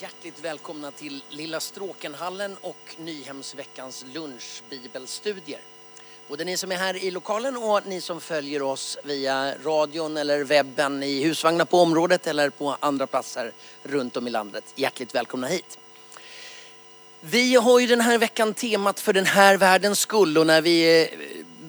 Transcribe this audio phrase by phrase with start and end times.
[0.00, 5.60] Hjärtligt välkomna till Lilla Stråkenhallen och Nyhemsveckans lunchbibelstudier.
[6.28, 10.44] Både ni som är här i lokalen och ni som följer oss via radion eller
[10.44, 14.64] webben i husvagnar på området eller på andra platser runt om i landet.
[14.74, 15.78] Hjärtligt välkomna hit.
[17.20, 21.02] Vi har ju den här veckan temat för den här världens skull och när vi
[21.02, 21.08] eh,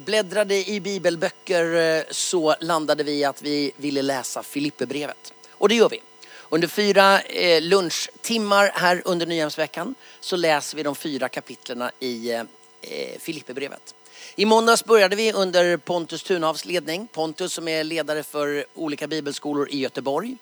[0.06, 5.34] bläddrade i bibelböcker eh, så landade vi i att vi ville läsa Filipperbrevet.
[5.52, 6.02] Och det gör vi.
[6.50, 12.40] Under fyra eh, lunchtimmar här under Nyhemsveckan så läser vi de fyra kapitlerna i eh,
[12.82, 13.96] eh, Filipperbrevet.
[14.36, 17.08] I måndags började vi under Pontus Thunhavs ledning.
[17.08, 20.38] Pontus som är ledare för olika bibelskolor i Göteborg.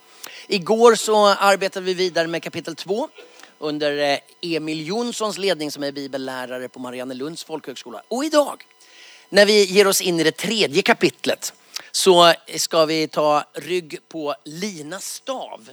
[0.48, 3.10] Igår så arbetade vi vidare med kapitel två
[3.60, 8.02] under Emil Jonssons ledning som är bibellärare på Mariannelunds folkhögskola.
[8.08, 8.66] Och idag
[9.30, 11.54] när vi ger oss in i det tredje kapitlet
[11.92, 15.70] så ska vi ta rygg på Lina Stav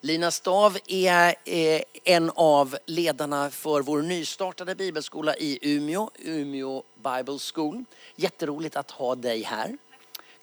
[0.00, 7.38] Lina Stav är eh, en av ledarna för vår nystartade bibelskola i Umeå, Umeå Bible
[7.54, 7.84] School.
[8.16, 9.78] Jätteroligt att ha dig här.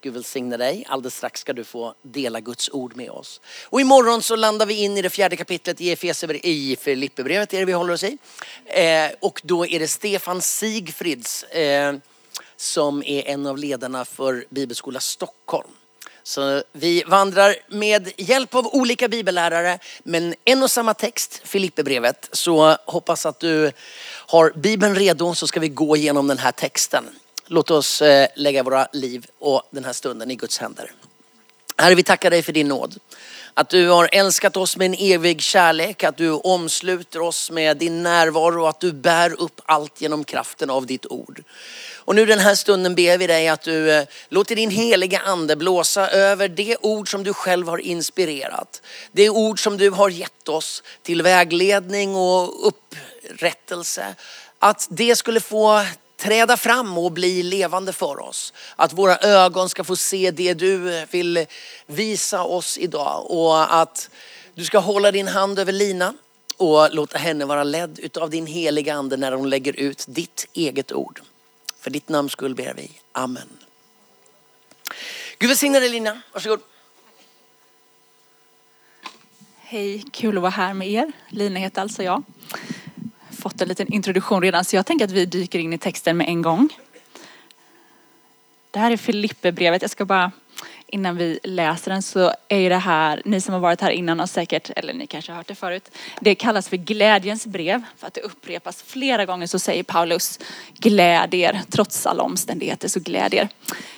[0.02, 0.86] Gud välsigne dig.
[0.88, 3.42] Alldeles strax ska du få dela Guds ord med oss.
[3.64, 5.98] Och imorgon så landar vi in i det fjärde kapitlet i,
[6.44, 8.18] i Filipperbrevet, är det vi håller oss i.
[8.66, 11.96] Eh, och då är det Stefan Sigfrids eh,
[12.56, 15.70] som är en av ledarna för Bibelskola Stockholm.
[16.28, 22.30] Så vi vandrar med hjälp av olika bibellärare, men en och samma text, Filipperbrevet.
[22.32, 23.72] Så hoppas att du
[24.06, 27.06] har Bibeln redo så ska vi gå igenom den här texten.
[27.48, 30.92] Låt oss eh, lägga våra liv och den här stunden i Guds händer.
[31.78, 33.00] Herre, vi tackar dig för din nåd.
[33.54, 38.04] Att du har älskat oss med en evig kärlek, att du omsluter oss med din
[38.04, 41.44] närvaro och att du bär upp allt genom kraften av ditt ord.
[42.06, 45.56] Och nu den här stunden ber vi dig att du eh, låter din heliga ande
[45.56, 48.82] blåsa över det ord som du själv har inspirerat.
[49.12, 54.16] Det ord som du har gett oss till vägledning och upprättelse.
[54.60, 55.86] Att det skulle få
[56.18, 58.54] träda fram och bli levande för oss.
[58.76, 61.46] Att våra ögon ska få se det du vill
[61.86, 64.10] visa oss idag och att
[64.56, 66.14] du ska hålla din hand över Lina
[66.58, 70.92] och låta henne vara ledd utav din heliga ande när hon lägger ut ditt eget
[70.92, 71.22] ord.
[71.86, 72.92] För ditt namns skull ber vi.
[73.12, 73.50] Amen.
[75.40, 76.22] Gud välsigne dig Lina.
[76.34, 76.60] Varsågod.
[79.58, 81.12] Hej, kul att vara här med er.
[81.30, 82.24] Lina heter alltså jag.
[83.32, 86.28] Fått en liten introduktion redan så jag tänker att vi dyker in i texten med
[86.28, 86.70] en gång.
[88.72, 89.82] Det här är Filipperbrevet.
[89.82, 90.32] Jag ska bara
[90.88, 94.20] innan vi läser den så är ju det här, ni som har varit här innan
[94.20, 95.92] har säkert, eller ni kanske har hört det förut,
[96.22, 100.40] det kallas för glädjens brev för att det upprepas flera gånger så säger Paulus
[100.78, 103.50] glädjer trots alla omständigheter så glädjer.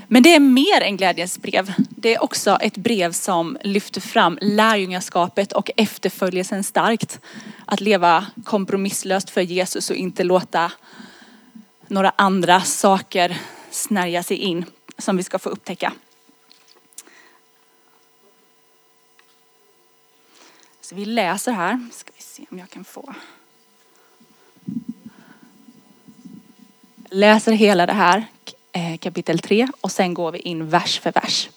[0.08, 1.74] Men det är mer än glädjens brev.
[1.78, 7.20] Det är också ett brev som lyfter fram lärjungaskapet och efterföljelsen starkt.
[7.66, 10.72] Att leva kompromisslöst för Jesus och inte låta
[11.88, 13.38] några andra saker
[13.72, 14.66] snärja sig in
[14.98, 15.94] som vi ska få upptäcka.
[20.90, 21.88] Så vi läser här.
[21.92, 23.14] Ska vi se om jag kan få.
[27.10, 28.26] Läser hela det här
[28.72, 31.50] eh, kapitel 3 och sen går vi in vers för vers.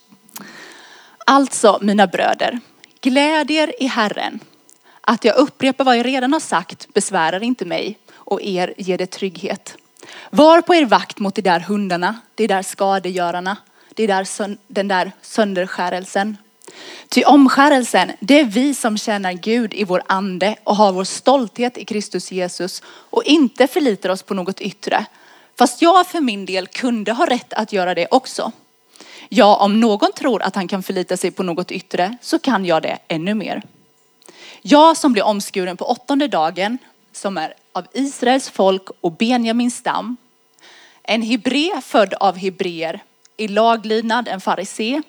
[1.27, 2.61] Alltså mina bröder,
[3.01, 4.41] gläd i Herren.
[5.01, 9.07] Att jag upprepar vad jag redan har sagt besvärar inte mig och er ger det
[9.07, 9.77] trygghet.
[10.31, 13.57] Var på er vakt mot de där hundarna, de där skadegörarna,
[13.95, 14.27] de där,
[14.67, 16.37] den där sönderskärelsen
[17.09, 21.79] Ty omskärelsen, det är vi som tjänar Gud i vår ande och har vår stolthet
[21.79, 25.07] i Kristus Jesus och inte förlitar oss på något yttre.
[25.59, 28.53] Fast jag för min del kunde ha rätt att göra det också.
[29.29, 32.83] Ja, om någon tror att han kan förlita sig på något yttre så kan jag
[32.83, 33.63] det ännu mer.
[34.63, 36.79] Jag som blev omskuren på åttonde dagen,
[37.13, 40.17] som är av Israels folk och Benjamins stam,
[41.03, 43.01] en hebré född av hebreer,
[43.37, 45.03] i laglydnad en farisé,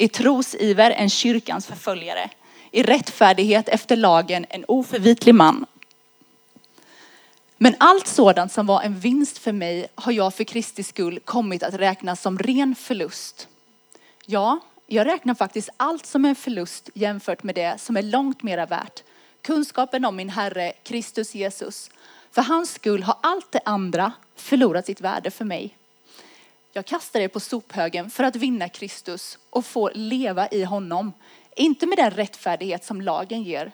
[0.00, 2.30] i trosiver en kyrkans förföljare,
[2.70, 5.66] i rättfärdighet efter lagen en oförvitlig man.
[7.56, 11.62] Men allt sådant som var en vinst för mig har jag för Kristi skull kommit
[11.62, 13.48] att räkna som ren förlust.
[14.26, 18.66] Ja, jag räknar faktiskt allt som en förlust jämfört med det som är långt mera
[18.66, 19.02] värt.
[19.42, 21.90] Kunskapen om min Herre Kristus Jesus.
[22.30, 25.76] För hans skull har allt det andra förlorat sitt värde för mig.
[26.72, 31.12] Jag kastar er på sophögen för att vinna Kristus och få leva i honom.
[31.56, 33.72] Inte med den rättfärdighet som lagen ger,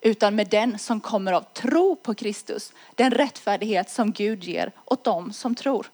[0.00, 2.72] utan med den som kommer av tro på Kristus.
[2.94, 5.86] Den rättfärdighet som Gud ger åt dem som tror.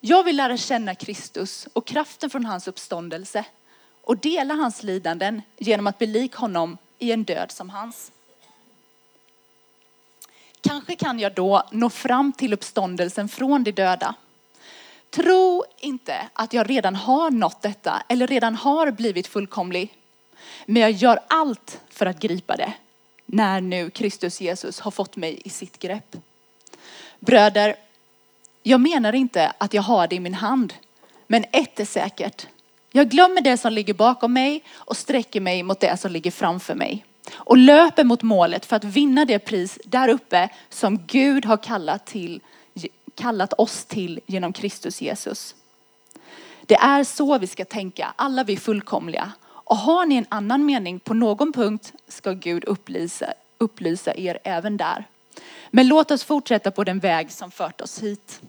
[0.00, 3.44] Jag vill lära känna Kristus och kraften från hans uppståndelse
[4.02, 8.12] och dela hans lidanden genom att bli lik honom i en död som hans.
[10.60, 14.14] Kanske kan jag då nå fram till uppståndelsen från de döda.
[15.10, 19.94] Tro inte att jag redan har nått detta eller redan har blivit fullkomlig.
[20.66, 22.72] Men jag gör allt för att gripa det
[23.26, 26.16] när nu Kristus Jesus har fått mig i sitt grepp.
[27.18, 27.76] Bröder,
[28.62, 30.74] jag menar inte att jag har det i min hand,
[31.26, 32.46] men ett är säkert.
[32.92, 36.74] Jag glömmer det som ligger bakom mig och sträcker mig mot det som ligger framför
[36.74, 37.04] mig.
[37.32, 42.06] Och löper mot målet för att vinna det pris där uppe som Gud har kallat,
[42.06, 42.40] till,
[43.20, 45.54] kallat oss till genom Kristus Jesus.
[46.66, 49.32] Det är så vi ska tänka, alla vi fullkomliga.
[49.42, 54.76] Och har ni en annan mening på någon punkt ska Gud upplysa, upplysa er även
[54.76, 55.04] där.
[55.70, 58.40] Men låt oss fortsätta på den väg som fört oss hit.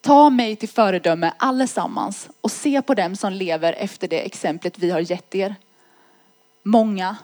[0.00, 4.90] Ta mig till föredöme allesammans och se på dem som lever efter det exemplet vi
[4.90, 5.54] har gett er.
[6.62, 7.16] Många,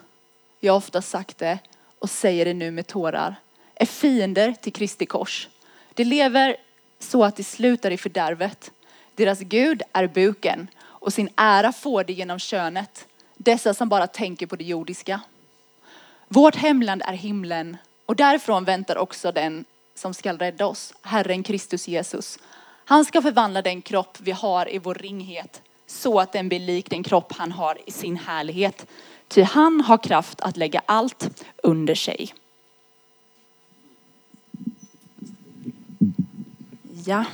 [0.61, 1.59] jag har ofta sagt det
[1.99, 3.37] och säger det nu med tårar,
[3.75, 5.49] är fiender till Kristi kors.
[5.95, 6.57] De lever
[6.99, 8.71] så att de slutar i fördärvet.
[9.15, 13.07] Deras Gud är buken och sin ära får de genom könet.
[13.37, 15.21] Dessa som bara tänker på det jordiska.
[16.29, 17.77] Vårt hemland är himlen
[18.07, 22.39] och därifrån väntar också den som skall rädda oss, Herren Kristus Jesus.
[22.85, 26.91] Han ska förvandla den kropp vi har i vår ringhet så att den blir lik
[26.91, 28.87] den kropp han har i sin härlighet.
[29.29, 32.35] Ty han har kraft att lägga allt under sig.
[37.07, 37.25] Ja,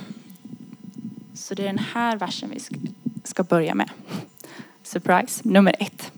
[1.33, 2.59] så det är den här versen vi
[3.23, 3.89] ska börja med.
[4.83, 6.11] Surprise, nummer ett.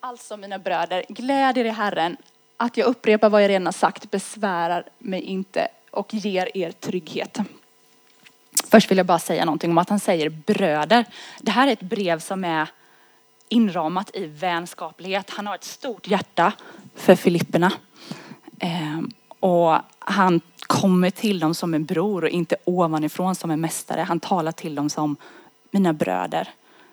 [0.00, 2.16] Alltså mina bröder, gläd er i Herren.
[2.56, 7.38] Att jag upprepar vad jag redan har sagt besvärar mig inte och ger er trygghet.
[8.64, 11.04] Först vill jag bara säga någonting om att han säger bröder.
[11.40, 12.68] Det här är ett brev som är
[13.48, 15.30] inramat i vänskaplighet.
[15.30, 16.52] Han har ett stort hjärta
[16.94, 17.72] för Filipperna.
[18.60, 19.10] Ehm,
[19.40, 24.00] och han kommer till dem som en bror och inte ovanifrån som en mästare.
[24.00, 25.16] Han talar till dem som
[25.70, 26.48] mina bröder.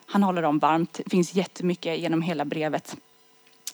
[0.06, 0.94] Han håller dem varmt.
[0.94, 2.95] Det finns jättemycket genom hela brevet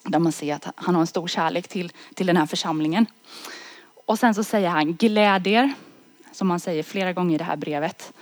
[0.04, 3.06] där man ser att han har en stor kärlek till, till den här församlingen.
[4.06, 5.74] Och sen så säger han glädjer,
[6.32, 8.14] som han säger flera gånger i det här brevet.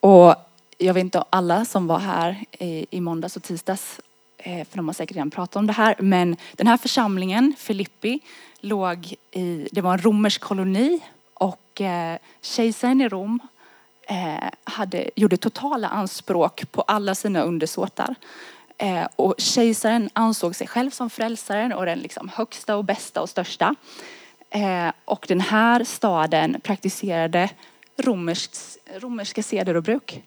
[0.00, 0.34] Och
[0.78, 4.00] jag vet inte alla som var här i, i måndags och tisdags,
[4.38, 8.20] Eh, för de har säkert redan pratat om det här, men den här församlingen, Filippi,
[8.60, 11.00] låg i, det var en romersk koloni
[11.34, 13.40] och eh, kejsaren i Rom
[14.08, 18.14] eh, hade, gjorde totala anspråk på alla sina undersåtar.
[18.78, 23.28] Eh, och kejsaren ansåg sig själv som frälsaren och den liksom högsta och bästa och
[23.28, 23.74] största.
[24.50, 27.50] Eh, och den här staden praktiserade
[27.96, 30.22] romerskt, romerska seder och bruk.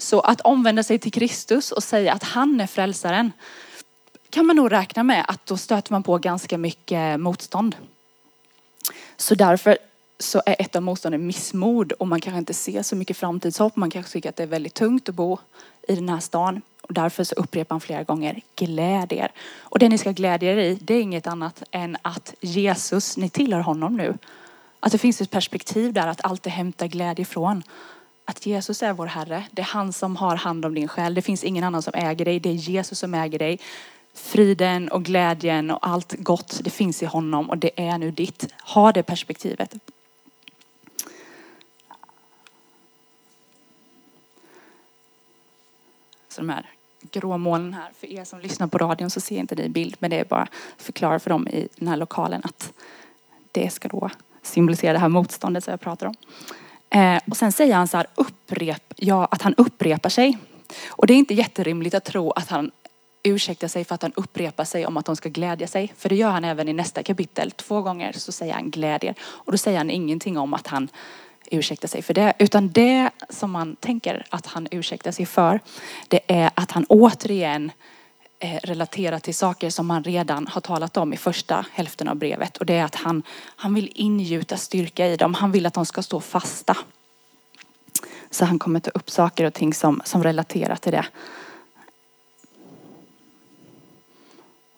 [0.00, 3.32] Så att omvända sig till Kristus och säga att han är frälsaren
[4.30, 7.76] kan man nog räkna med att då stöter man på ganska mycket motstånd.
[9.16, 9.78] Så därför
[10.18, 13.76] så är ett av motstånden missmod och man kanske inte ser så mycket framtidshopp.
[13.76, 15.38] Man kanske tycker att det är väldigt tungt att bo
[15.88, 16.62] i den här stan.
[16.82, 19.32] Och därför så upprepar han flera gånger, gläd er.
[19.58, 23.28] Och det ni ska glädja er i, det är inget annat än att Jesus, ni
[23.28, 24.18] tillhör honom nu.
[24.80, 27.62] Att det finns ett perspektiv där att alltid hämta glädje ifrån.
[28.24, 29.44] Att Jesus är vår Herre.
[29.50, 31.14] Det är han som har hand om din själ.
[31.14, 32.40] Det finns ingen annan som äger dig.
[32.40, 33.60] Det är Jesus som äger dig.
[34.14, 38.52] Friden och glädjen och allt gott, det finns i honom och det är nu ditt.
[38.62, 39.74] Ha det perspektivet.
[46.28, 46.66] Så de här
[47.02, 50.20] gråmolnen här, för er som lyssnar på radion så ser inte ni bild, men det
[50.20, 52.72] är bara att förklara för dem i den här lokalen att
[53.52, 54.10] det ska då
[54.42, 56.14] symbolisera det här motståndet som jag pratar om.
[56.90, 60.38] Eh, och sen säger han så här, upprep, ja, att han upprepar sig.
[60.88, 62.70] Och det är inte jätterimligt att tro att han
[63.22, 65.92] ursäktar sig för att han upprepar sig om att de ska glädja sig.
[65.96, 67.50] För det gör han även i nästa kapitel.
[67.50, 69.14] Två gånger så säger han glädjer.
[69.20, 70.88] Och då säger han ingenting om att han
[71.50, 72.32] ursäktar sig för det.
[72.38, 75.60] Utan det som man tänker att han ursäktar sig för,
[76.08, 77.72] det är att han återigen
[78.42, 82.56] Eh, relatera till saker som han redan har talat om i första hälften av brevet.
[82.56, 83.22] Och det är att han,
[83.56, 85.34] han vill ingjuta styrka i dem.
[85.34, 86.76] Han vill att de ska stå fasta.
[88.30, 91.06] Så han kommer ta upp saker och ting som, som relaterar till det.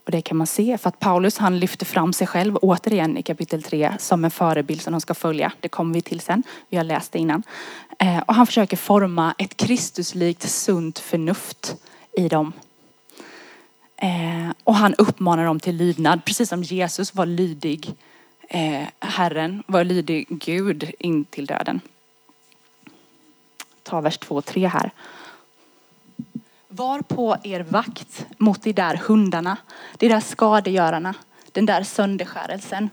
[0.05, 3.23] Och det kan man se för att Paulus han lyfter fram sig själv återigen i
[3.23, 5.53] kapitel 3 som en förebild som de ska följa.
[5.61, 6.43] Det kommer vi till sen.
[6.69, 7.43] Vi har läst det innan.
[7.99, 11.77] Eh, och han försöker forma ett Kristuslikt sunt förnuft
[12.13, 12.53] i dem.
[14.03, 17.95] Eh, och han uppmanar dem till lydnad, precis som Jesus var lydig
[18.49, 21.81] eh, Herren, var lydig Gud in till döden.
[23.83, 24.91] Ta vers 2 och 3 här.
[26.69, 29.57] Var på er vakt mot de där hundarna,
[29.99, 31.15] de där skadegörarna,
[31.53, 32.91] den där sönderskärelsen.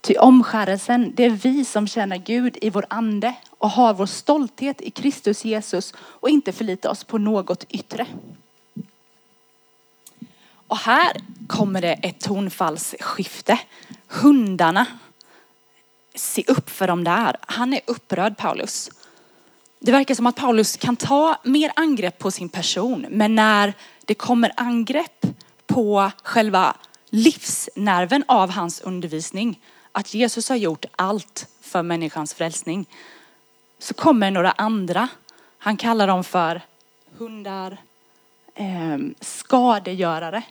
[0.00, 4.80] Ty omskärelsen, det är vi som känner Gud i vår ande och har vår stolthet
[4.80, 8.06] i Kristus Jesus och inte förlitar oss på något yttre.
[10.68, 13.58] Och här kommer det ett tonfallsskifte.
[14.08, 14.86] Hundarna,
[16.14, 17.36] se upp för dem där.
[17.40, 18.90] Han är upprörd Paulus.
[19.78, 24.14] Det verkar som att Paulus kan ta mer angrepp på sin person, men när det
[24.14, 25.26] kommer angrepp
[25.66, 26.76] på själva
[27.10, 29.60] livsnerven av hans undervisning,
[29.92, 32.86] att Jesus har gjort allt för människans frälsning,
[33.78, 35.08] så kommer några andra.
[35.58, 36.60] Han kallar dem för
[37.18, 37.76] hundar,
[38.54, 40.42] eh, skadegörare.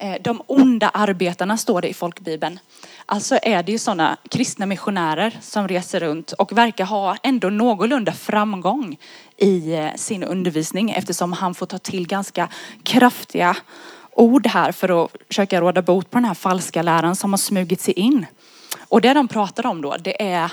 [0.00, 2.58] Eh, de onda arbetarna står det i folkbibeln.
[3.06, 8.12] Alltså är det ju sådana kristna missionärer som reser runt och verkar ha ändå någorlunda
[8.12, 8.98] framgång
[9.36, 12.48] i eh, sin undervisning eftersom han får ta till ganska
[12.82, 13.56] kraftiga
[14.12, 17.80] ord här för att försöka råda bot på den här falska läran som har smugit
[17.80, 18.26] sig in.
[18.88, 20.52] Och det de pratar om då, det är,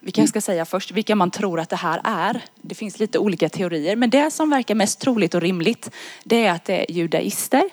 [0.00, 2.40] vi kanske ska säga först, vilka man tror att det här är.
[2.62, 5.90] Det finns lite olika teorier, men det som verkar mest troligt och rimligt,
[6.24, 7.70] det är att det är judaister.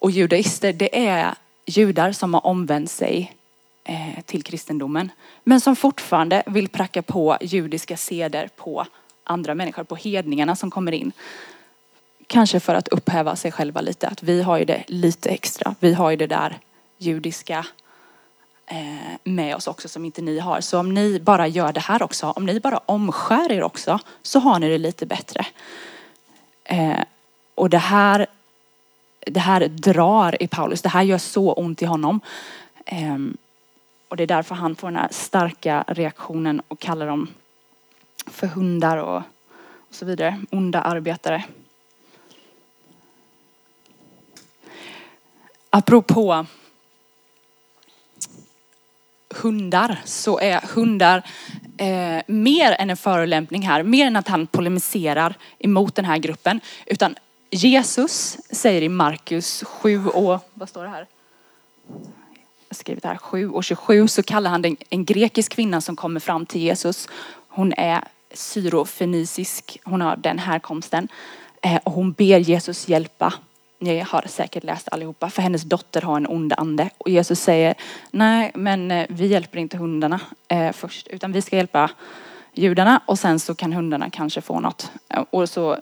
[0.00, 1.34] Och judaister, det är
[1.66, 3.36] judar som har omvänt sig
[3.84, 5.10] eh, till kristendomen.
[5.44, 8.86] Men som fortfarande vill pracka på judiska seder på
[9.24, 11.12] andra människor, på hedningarna som kommer in.
[12.26, 15.74] Kanske för att upphäva sig själva lite, att vi har ju det lite extra.
[15.80, 16.58] Vi har ju det där
[16.98, 17.66] judiska
[18.66, 20.60] eh, med oss också som inte ni har.
[20.60, 24.38] Så om ni bara gör det här också, om ni bara omskär er också, så
[24.38, 25.46] har ni det lite bättre.
[26.64, 27.02] Eh,
[27.54, 28.26] och det här
[29.20, 30.82] det här drar i Paulus.
[30.82, 32.20] Det här gör så ont i honom.
[32.84, 33.36] Ehm,
[34.08, 37.28] och det är därför han får den här starka reaktionen och kallar dem
[38.26, 39.22] för hundar och,
[39.88, 40.40] och så vidare.
[40.50, 41.44] Onda arbetare.
[45.70, 46.46] Apropå
[49.34, 51.22] hundar så är hundar
[51.78, 53.82] eh, mer än en förolämpning här.
[53.82, 56.60] Mer än att han polemiserar emot den här gruppen.
[56.86, 57.14] Utan
[57.50, 61.06] Jesus säger i Markus 7 och, vad står det här?
[61.88, 61.96] Jag
[62.68, 66.20] har skrivit här 7 och 27 så kallar han den, en grekisk kvinna som kommer
[66.20, 67.08] fram till Jesus.
[67.48, 71.08] Hon är syrofenisisk, hon har den härkomsten.
[71.62, 73.34] Eh, och hon ber Jesus hjälpa.
[73.78, 76.90] Ni har säkert läst allihopa, för hennes dotter har en ond ande.
[76.98, 77.74] Och Jesus säger,
[78.10, 81.90] nej men eh, vi hjälper inte hundarna eh, först, utan vi ska hjälpa
[82.52, 84.90] judarna och sen så kan hundarna kanske få något.
[85.30, 85.78] Och så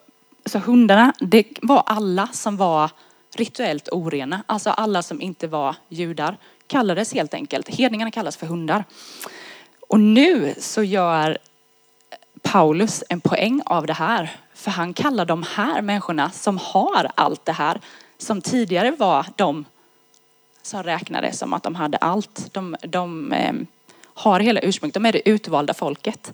[0.46, 2.90] så hundarna, det var alla som var
[3.36, 4.42] rituellt orena.
[4.46, 6.36] Alltså alla som inte var judar
[6.66, 8.84] kallades helt enkelt, hedningarna kallas för hundar.
[9.88, 11.38] Och nu så gör
[12.42, 14.36] Paulus en poäng av det här.
[14.54, 17.80] För han kallar de här människorna som har allt det här,
[18.18, 19.64] som tidigare var de
[20.62, 22.54] som räknade som att de hade allt.
[22.54, 23.52] De, de eh,
[24.14, 26.32] har hela ursprunget, de är det utvalda folket.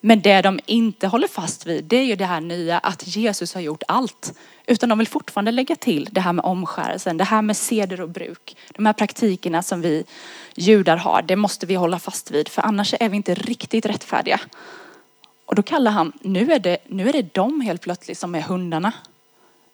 [0.00, 3.54] Men det de inte håller fast vid, det är ju det här nya att Jesus
[3.54, 4.38] har gjort allt.
[4.66, 8.08] Utan de vill fortfarande lägga till det här med omskärelsen, det här med seder och
[8.08, 8.56] bruk.
[8.74, 10.04] De här praktikerna som vi
[10.54, 12.48] judar har, det måste vi hålla fast vid.
[12.48, 14.40] För annars är vi inte riktigt rättfärdiga.
[15.44, 18.40] Och då kallar han, nu är det, nu är det de helt plötsligt som är
[18.40, 18.92] hundarna.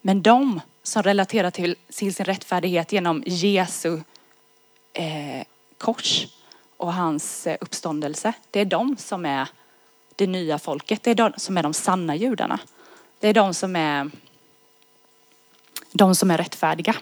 [0.02, 4.00] Men de som relaterar till, till sin rättfärdighet genom Jesu
[4.92, 5.44] eh,
[5.78, 6.26] kors
[6.76, 8.32] och hans eh, uppståndelse.
[8.50, 9.48] Det är de som är
[10.16, 11.02] det nya folket.
[11.02, 12.58] Det är de som är de sanna judarna.
[13.20, 14.10] Det är de som är
[15.92, 16.94] de som är rättfärdiga.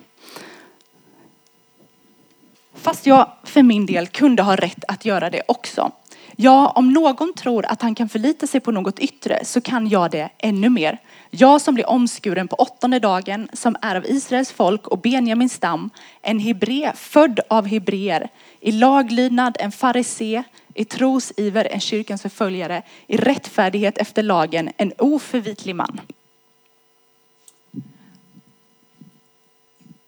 [2.75, 5.93] Fast jag för min del kunde ha rätt att göra det också.
[6.37, 10.11] Ja, om någon tror att han kan förlita sig på något yttre så kan jag
[10.11, 10.99] det ännu mer.
[11.31, 15.91] Jag som blir omskuren på åttonde dagen, som är av Israels folk och Benjamins stam,
[16.23, 18.29] en hebré född av hebreer,
[18.61, 20.43] i laglydnad en farisé,
[20.75, 26.01] i trosiver en kyrkans förföljare, i rättfärdighet efter lagen en oförvitlig man.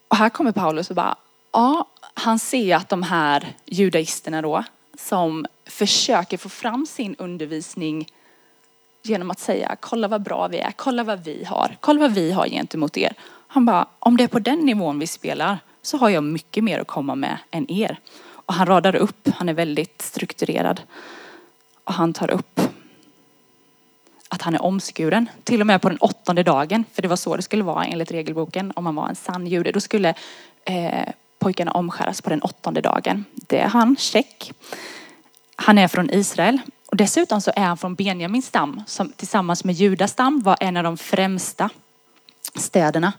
[0.08, 1.16] Och här kommer Paulus och bara,
[1.52, 4.64] ja, han ser att de här judaisterna då,
[4.98, 8.06] som försöker få fram sin undervisning
[9.02, 12.32] genom att säga, kolla vad bra vi är, kolla vad vi har, kolla vad vi
[12.32, 13.14] har gentemot er.
[13.46, 16.80] Han bara, om det är på den nivån vi spelar så har jag mycket mer
[16.80, 17.98] att komma med än er.
[18.46, 20.80] Och han radar upp, han är väldigt strukturerad.
[21.84, 22.60] Och han tar upp
[24.28, 25.28] att han är omskuren.
[25.44, 28.10] Till och med på den åttonde dagen, för det var så det skulle vara enligt
[28.10, 29.72] regelboken om man var en sann jude.
[29.72, 30.14] Då skulle
[30.64, 31.08] eh,
[31.38, 33.24] pojkarna omskäras på den åttonde dagen.
[33.34, 34.52] Det är han, check.
[35.56, 36.58] Han är från Israel.
[36.86, 40.76] Och dessutom så är han från Benjamins stam som tillsammans med Judas stam var en
[40.76, 41.70] av de främsta
[42.54, 43.12] städerna.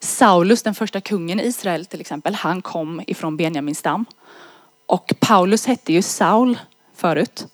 [0.00, 4.04] Saulus, den första kungen i Israel till exempel, han kom ifrån Benjamins stam.
[4.86, 6.58] Och Paulus hette ju Saul
[6.94, 7.46] förut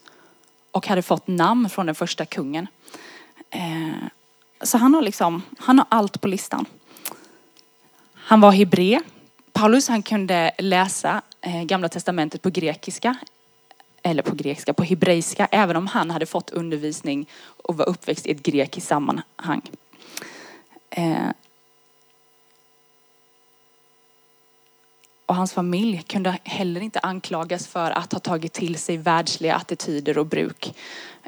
[0.71, 2.67] och hade fått namn från den första kungen.
[3.51, 4.09] Eh,
[4.62, 6.67] så han har liksom, han har allt på listan.
[8.15, 9.01] Han var hebré.
[9.53, 13.17] Paulus han kunde läsa eh, gamla testamentet på grekiska
[14.03, 18.31] eller på grekiska, på hebreiska, även om han hade fått undervisning och var uppväxt i
[18.31, 19.62] ett grekiskt sammanhang.
[20.91, 21.29] Eh,
[25.33, 30.19] och hans familj kunde heller inte anklagas för att ha tagit till sig världsliga attityder
[30.19, 30.75] och bruk.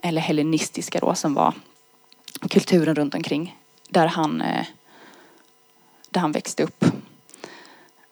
[0.02, 1.54] Eller hellenistiska då som var
[2.50, 3.58] kulturen runt omkring
[3.88, 4.66] där han, eh,
[6.10, 6.84] där han växte upp.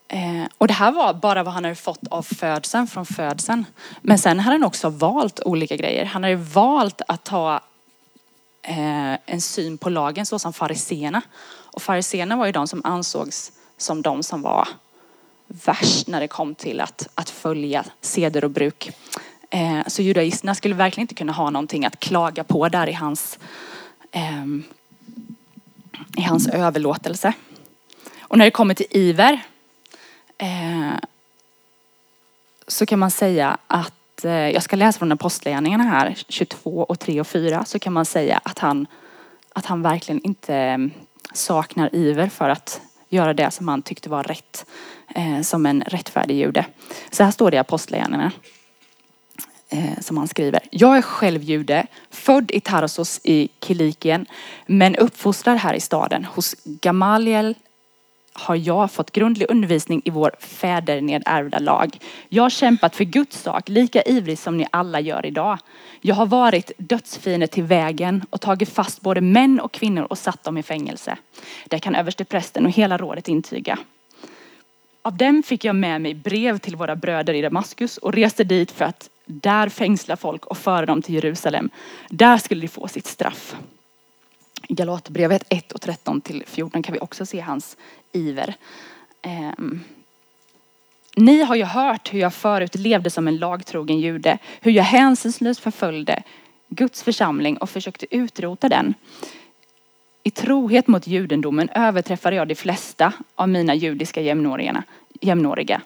[0.08, 3.64] Eh, och det här var bara vad han hade fått av födseln, från födseln.
[4.00, 6.04] Men sen hade han också valt olika grejer.
[6.04, 7.60] Han hade valt att ta
[8.62, 11.22] eh, en syn på lagen så som fariseerna.
[11.48, 14.68] Och fariseerna var ju de som ansågs som de som var
[15.46, 18.90] värst när det kom till att, att följa seder och bruk.
[19.50, 23.38] Eh, så judaisterna skulle verkligen inte kunna ha någonting att klaga på där i hans,
[24.12, 24.44] eh,
[26.16, 27.32] i hans överlåtelse.
[28.20, 29.40] Och när det kommer till iver
[30.38, 30.92] eh,
[32.66, 37.20] så kan man säga att, eh, jag ska läsa från Apostlagärningarna här, 22 och 3
[37.20, 38.86] och 4, så kan man säga att han,
[39.52, 40.90] att han verkligen inte ehm,
[41.32, 42.80] saknar iver för att
[43.12, 44.66] göra det som han tyckte var rätt
[45.14, 46.66] eh, som en rättfärdig jude.
[47.10, 48.32] Så här står det i Apostlagärningarna
[49.68, 50.60] eh, som han skriver.
[50.70, 54.26] Jag är själv jude, född i Tarsos i Kilikien,
[54.66, 56.24] men uppfostrad här i staden.
[56.24, 57.54] Hos Gamaliel
[58.32, 61.98] har jag fått grundlig undervisning i vår fädernedärvda lag.
[62.28, 65.58] Jag har kämpat för Guds sak lika ivrigt som ni alla gör idag.
[66.00, 70.44] Jag har varit dödsfiende till vägen och tagit fast både män och kvinnor och satt
[70.44, 71.16] dem i fängelse.
[71.66, 73.78] Det kan översteprästen och hela rådet intyga.
[75.02, 78.70] Av dem fick jag med mig brev till våra bröder i Damaskus och reste dit
[78.70, 81.70] för att där fängsla folk och föra dem till Jerusalem.
[82.08, 83.56] Där skulle de få sitt straff.
[84.68, 87.76] I Galaterbrevet 1 och 13 till 14 kan vi också se hans
[88.12, 88.54] iver.
[89.22, 89.80] Ehm,
[91.16, 95.60] ni har ju hört hur jag förut levde som en lagtrogen jude, hur jag hänsynslöst
[95.60, 96.22] förföljde
[96.68, 98.94] Guds församling och försökte utrota den.
[100.22, 104.20] I trohet mot judendomen överträffade jag de flesta av mina judiska
[105.20, 105.82] jämnåriga.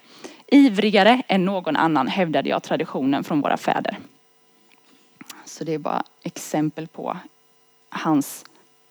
[0.47, 3.97] Ivrigare än någon annan hävdade jag traditionen från våra fäder.
[5.45, 7.17] Så det är bara exempel på
[7.89, 8.45] hans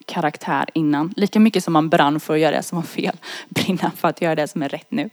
[0.07, 1.15] karaktär innan.
[1.17, 3.17] Lika mycket som man brann för att göra det som var fel,
[3.49, 5.11] brinna för att göra det som är rätt nu.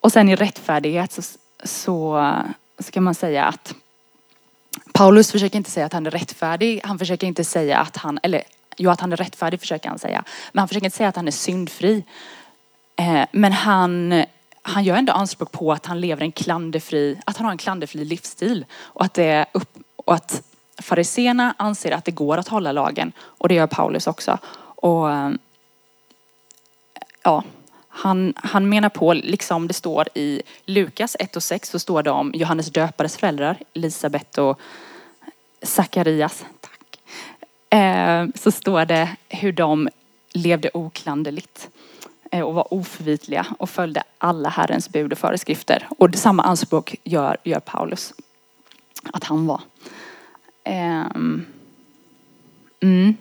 [0.00, 1.22] Och sen i rättfärdighet så,
[1.64, 2.32] så,
[2.78, 3.74] så kan man säga att
[4.92, 6.80] Paulus försöker inte säga att han är rättfärdig.
[6.84, 8.42] Han försöker inte säga att han, eller
[8.76, 10.24] jo att han är rättfärdig försöker han säga.
[10.52, 12.04] Men han försöker inte säga att han är syndfri.
[12.96, 14.24] Eh, men han,
[14.62, 18.04] han gör ändå anspråk på att han lever en klanderfri, att han har en klanderfri
[18.04, 18.66] livsstil.
[18.80, 20.42] Och att, det upp, och att
[20.82, 23.12] fariséerna anser att det går att hålla lagen.
[23.20, 24.38] Och det gör Paulus också.
[24.60, 25.30] Och eh,
[27.22, 27.42] ja,
[27.88, 32.10] han, han menar på, liksom det står i Lukas 1 och 6, så står det
[32.10, 34.60] om Johannes döpares föräldrar, Elisabet och
[35.62, 36.44] Sakarias.
[36.60, 37.00] Tack.
[37.80, 39.88] Eh, så står det hur de
[40.32, 41.68] levde oklanderligt
[42.30, 45.88] eh, och var oförvitliga och följde alla Herrens bud och föreskrifter.
[45.98, 48.14] Och samma anspråk gör, gör Paulus
[49.12, 49.60] att han var.
[50.64, 51.46] Ehm,
[52.80, 53.16] mm.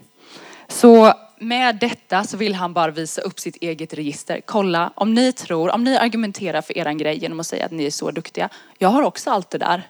[0.68, 4.42] Så med detta så vill han bara visa upp sitt eget register.
[4.46, 7.86] Kolla, om ni tror, om ni argumenterar för eran grej genom att säga att ni
[7.86, 8.50] är så duktiga.
[8.78, 9.88] Jag har också allt det där.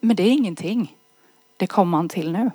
[0.00, 0.96] Men det är ingenting.
[1.56, 2.50] Det kommer han till nu.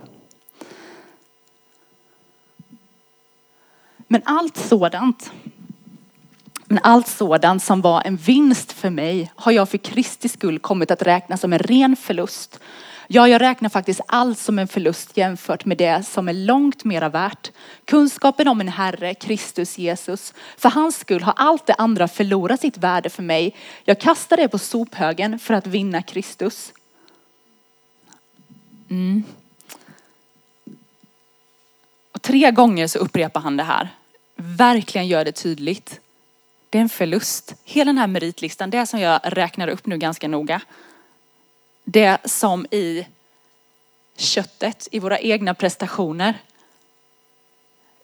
[4.07, 5.31] Men allt sådant,
[6.65, 10.91] men allt sådant som var en vinst för mig har jag för Kristi skull kommit
[10.91, 12.59] att räkna som en ren förlust
[13.07, 17.09] Ja, jag räknar faktiskt allt som en förlust jämfört med det som är långt mera
[17.09, 17.51] värt.
[17.85, 20.33] Kunskapen om en Herre, Kristus Jesus.
[20.57, 23.55] För hans skull har allt det andra förlorat sitt värde för mig.
[23.83, 26.73] Jag kastar det på sophögen för att vinna Kristus.
[28.89, 29.23] Mm.
[32.11, 33.89] Och tre gånger så upprepar han det här.
[34.35, 35.99] Verkligen gör det tydligt.
[36.69, 37.55] Det är en förlust.
[37.63, 40.61] Hela den här meritlistan, det som jag räknar upp nu ganska noga
[41.83, 43.07] det som i
[44.17, 46.37] köttet, i våra egna prestationer.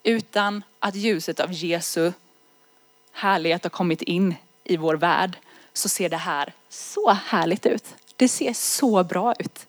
[0.04, 2.12] Utan att ljuset av Jesu
[3.12, 5.38] härlighet har kommit in i vår värld
[5.74, 7.96] så ser det här så härligt ut.
[8.16, 9.66] Det ser så bra ut.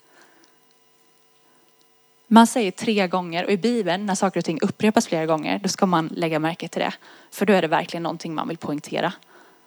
[2.27, 5.68] Man säger tre gånger och i Bibeln när saker och ting upprepas flera gånger då
[5.68, 6.94] ska man lägga märke till det.
[7.31, 9.12] För då är det verkligen någonting man vill poängtera.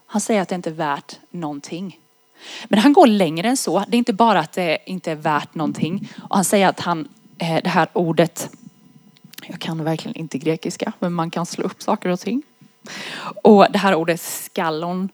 [0.06, 2.00] Han säger att det inte är värt någonting.
[2.66, 3.84] Men han går längre än så.
[3.88, 6.10] Det är inte bara att det inte är värt någonting.
[6.30, 8.50] Och han säger att han, eh, det här ordet,
[9.48, 12.44] jag kan verkligen inte grekiska, men man kan slå upp saker och ting.
[13.44, 15.10] Och det här ordet skallon,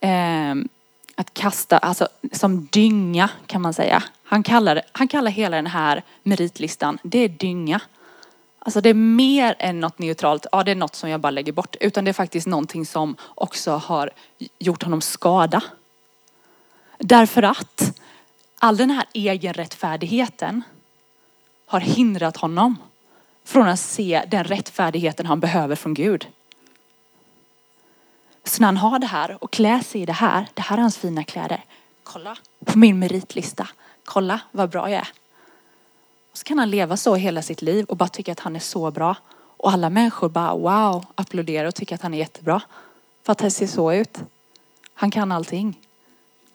[0.00, 0.68] ehm,
[1.16, 4.02] att kasta, alltså som dynga kan man säga.
[4.24, 7.80] Han kallar, han kallar hela den här meritlistan, det är dynga.
[8.58, 11.52] Alltså det är mer än något neutralt, ja det är något som jag bara lägger
[11.52, 11.76] bort.
[11.80, 14.10] Utan det är faktiskt någonting som också har
[14.58, 15.62] gjort honom skada.
[16.98, 17.98] Därför att
[18.58, 20.62] all den här egenrättfärdigheten
[21.66, 22.76] har hindrat honom
[23.44, 26.26] från att se den rättfärdigheten han behöver från Gud.
[28.44, 30.80] Så när han har det här och klär sig i det här, det här är
[30.80, 31.64] hans fina kläder.
[32.02, 33.68] Kolla på min meritlista.
[34.04, 35.08] Kolla vad bra jag är.
[36.32, 38.60] Och så kan han leva så hela sitt liv och bara tycka att han är
[38.60, 39.16] så bra.
[39.56, 42.60] Och alla människor bara wow, applåderar och tycker att han är jättebra.
[43.22, 44.18] För att han ser så ut.
[44.94, 45.80] Han kan allting.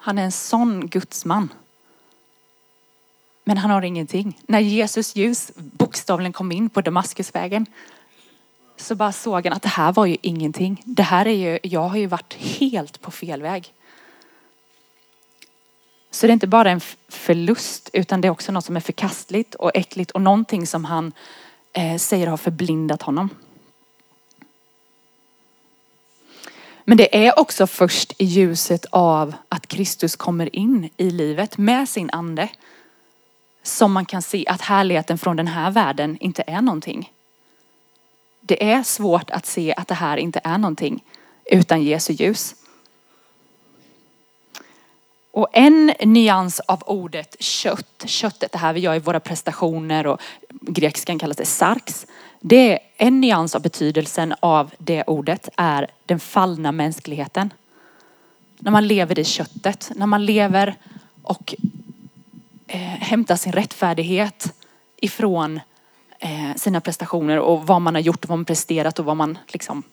[0.02, 1.54] Han är en sån gudsman.
[3.44, 4.40] Men han har ingenting.
[4.48, 7.66] När Jesus ljus bokstavligen kom in på Damaskusvägen
[8.78, 10.82] så bara såg han att det här var ju ingenting.
[10.86, 13.74] Det här är ju, jag har ju varit helt på fel väg.
[16.12, 19.56] Så det är inte bara en förlust utan det är också något som är förkastligt
[19.56, 21.12] och äckligt och någonting som han
[21.74, 23.30] eh, säger har förblindat honom.
[26.90, 31.90] Men det är också först i ljuset av att Kristus kommer in i livet med
[31.90, 32.50] sin ande
[33.64, 37.14] som man kan se att härligheten från den här världen inte är någonting.
[38.42, 41.04] Det är svårt att se att det här inte är någonting
[41.46, 42.56] utan Jesu ljus.
[45.32, 50.22] Och en nyans av ordet kött, köttet, det här vi gör i våra prestationer och
[50.62, 52.06] grekiskan kallas det sarx.
[52.40, 57.54] Det är en nyans av betydelsen av det ordet är den fallna mänskligheten.
[58.60, 60.76] När man lever i köttet, när man lever
[61.22, 61.56] och
[62.68, 64.54] eh, hämtar sin rättfärdighet
[64.98, 65.60] ifrån
[66.20, 69.38] eh, sina prestationer och vad man har gjort och vad man presterat och vad man
[69.48, 69.84] liksom,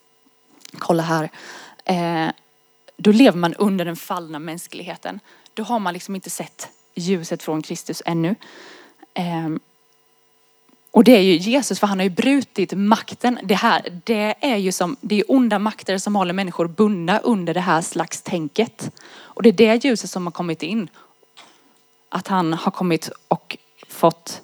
[0.78, 1.30] kolla här.
[1.84, 2.30] Eh,
[2.96, 5.20] då lever man under den fallna mänskligheten.
[5.54, 8.34] Då har man liksom inte sett ljuset från Kristus ännu.
[9.14, 9.60] Ehm,
[10.96, 13.38] och det är ju Jesus, för han har ju brutit makten.
[13.42, 17.54] Det här, det är ju som, det är onda makter som håller människor bundna under
[17.54, 18.90] det här slags tänket.
[19.06, 20.88] Och det är det ljuset som har kommit in.
[22.08, 23.56] Att han har kommit och
[23.88, 24.42] fått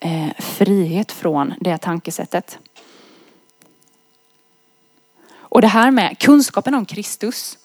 [0.00, 2.58] eh, frihet från det tankesättet.
[5.34, 7.58] Och det här med kunskapen om Kristus,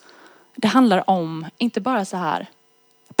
[0.56, 2.48] det handlar om inte bara så här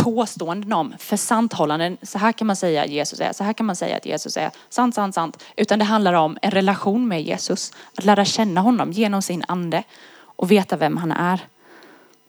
[0.02, 1.96] påståenden om försanthållanden.
[2.02, 4.36] Så här kan man säga att Jesus är, så här kan man säga att Jesus
[4.36, 5.44] är sant, sant, sant.
[5.56, 7.72] Utan det handlar om en relation med Jesus.
[7.94, 9.82] Att lära känna honom genom sin ande
[10.20, 11.40] och veta vem han är.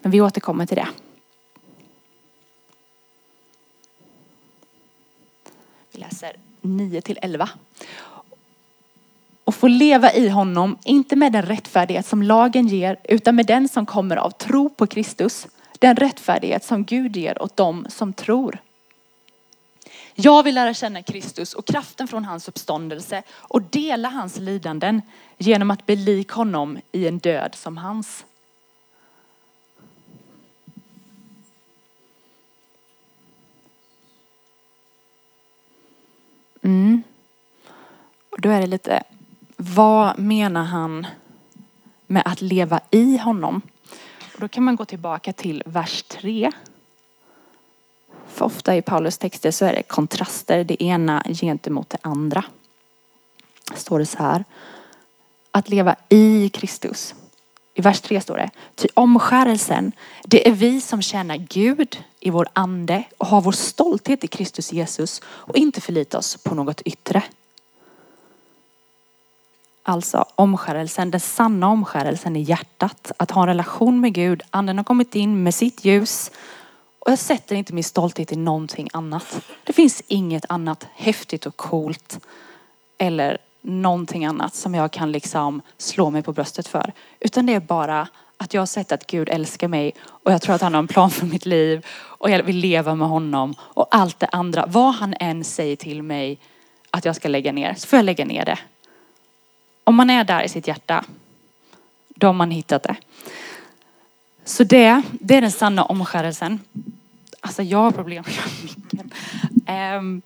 [0.01, 0.87] Men vi återkommer till det.
[5.91, 7.49] Vi läser 9 till 11.
[9.43, 13.69] Och få leva i honom, inte med den rättfärdighet som lagen ger, utan med den
[13.69, 15.47] som kommer av tro på Kristus.
[15.79, 18.61] Den rättfärdighet som Gud ger åt dem som tror.
[20.15, 25.01] Jag vill lära känna Kristus och kraften från hans uppståndelse och dela hans lidanden
[25.37, 28.25] genom att bli lik honom i en död som hans.
[36.61, 37.03] Mm.
[38.29, 39.03] Och då är det lite,
[39.57, 41.07] vad menar han
[42.07, 43.61] med att leva i honom?
[44.39, 46.51] Och då kan man gå tillbaka till vers 3.
[48.27, 52.43] För ofta i Paulus texter så är det kontraster, det ena gentemot det andra.
[53.75, 54.45] Står det så här.
[55.51, 57.15] Att leva i Kristus.
[57.73, 58.49] I vers 3 står det.
[58.75, 59.91] Ty omskärelsen,
[60.23, 64.73] det är vi som tjänar Gud i vår ande och har vår stolthet i Kristus
[64.73, 67.23] Jesus och inte förlita oss på något yttre.
[69.83, 73.11] Alltså omskärelsen, den sanna omskärelsen i hjärtat.
[73.17, 74.41] Att ha en relation med Gud.
[74.49, 76.31] Anden har kommit in med sitt ljus.
[76.99, 79.41] Och jag sätter inte min stolthet i någonting annat.
[79.63, 82.19] Det finns inget annat häftigt och coolt
[82.97, 86.93] eller någonting annat som jag kan liksom slå mig på bröstet för.
[87.19, 90.55] Utan det är bara att jag har sett att Gud älskar mig och jag tror
[90.55, 93.87] att han har en plan för mitt liv och jag vill leva med honom och
[93.91, 94.65] allt det andra.
[94.67, 96.39] Vad han än säger till mig
[96.91, 98.59] att jag ska lägga ner så får jag lägga ner det.
[99.89, 101.05] Om man är där i sitt hjärta,
[102.07, 102.95] då har man hittat det.
[104.45, 106.59] Så det, det är den sanna omskärelsen.
[107.41, 109.11] Alltså jag har problem med micken.
[109.97, 110.21] Um,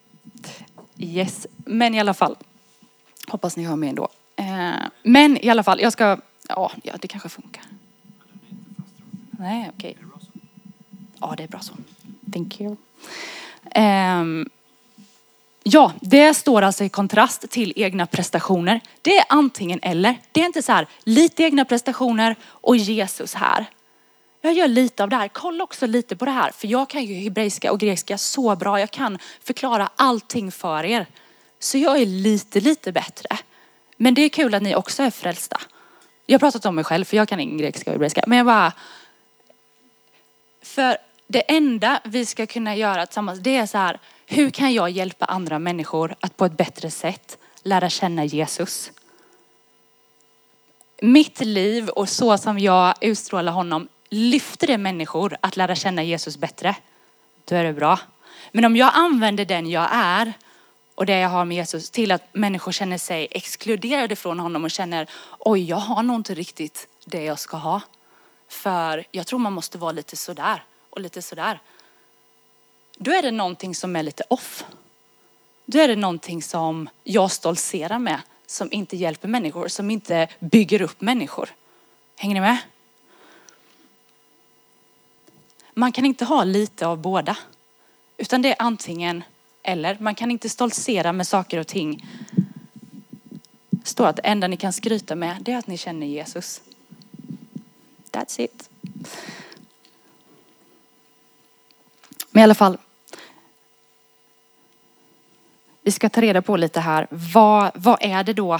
[0.97, 2.35] Yes, men i alla fall.
[3.27, 4.07] Hoppas ni hör mig ändå.
[4.39, 6.17] Uh, men i alla fall, jag ska,
[6.49, 7.63] ja, ja det kanske funkar.
[9.31, 9.97] Nej, okej.
[9.97, 10.19] Okay.
[11.19, 11.73] Ja, det är bra så.
[12.33, 12.75] Thank you.
[13.75, 14.49] Um,
[15.63, 18.81] ja, det står alltså i kontrast till egna prestationer.
[19.01, 20.15] Det är antingen eller.
[20.31, 23.65] Det är inte så här lite egna prestationer och Jesus här.
[24.41, 25.27] Jag gör lite av det här.
[25.27, 26.51] Kolla också lite på det här.
[26.51, 28.79] För jag kan ju hebreiska och grekiska så bra.
[28.79, 31.07] Jag kan förklara allting för er.
[31.59, 33.37] Så jag är lite, lite bättre.
[33.97, 35.61] Men det är kul att ni också är frälsta.
[36.25, 38.23] Jag har pratat om mig själv för jag kan ingen grekiska och hebreiska.
[38.27, 38.73] Men jag bara...
[40.61, 40.97] För
[41.27, 43.99] det enda vi ska kunna göra tillsammans det är så här.
[44.35, 48.91] Hur kan jag hjälpa andra människor att på ett bättre sätt lära känna Jesus?
[51.01, 56.37] Mitt liv och så som jag utstrålar honom lyfter det människor att lära känna Jesus
[56.37, 56.75] bättre,
[57.45, 57.99] då är det bra.
[58.51, 60.33] Men om jag använder den jag är
[60.95, 64.71] och det jag har med Jesus till att människor känner sig exkluderade från honom och
[64.71, 67.81] känner oj, jag har nog inte riktigt det jag ska ha.
[68.49, 71.59] För jag tror man måste vara lite sådär och lite sådär.
[73.03, 74.65] Då är det någonting som är lite off.
[75.65, 80.81] Då är det någonting som jag stoltserar med, som inte hjälper människor, som inte bygger
[80.81, 81.49] upp människor.
[82.15, 82.57] Hänger ni med?
[85.73, 87.37] Man kan inte ha lite av båda.
[88.17, 89.23] Utan det är antingen
[89.63, 89.97] eller.
[89.99, 92.05] Man kan inte stoltsera med saker och ting.
[93.69, 96.61] Det står att det enda ni kan skryta med det är att ni känner Jesus.
[98.11, 98.69] That's it.
[102.31, 102.77] Men i alla fall.
[105.83, 107.07] Vi ska ta reda på lite här.
[107.09, 108.59] Vad, vad är det då